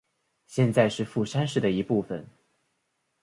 [0.47, 2.25] 现在是富山市的一部分。